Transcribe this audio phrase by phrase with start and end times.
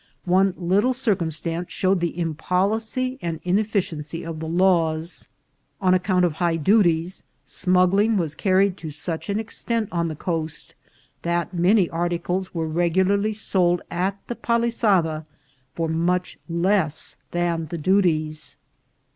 [0.25, 5.27] One little circumstance showed the impolicy and ineffi ciency of the laws.
[5.79, 10.15] On account of high duties, smug gling was carried to such an extent on the
[10.15, 10.73] coast
[11.21, 15.23] that many articles were regularly sold at the Palisada
[15.75, 18.57] for much less than the duties.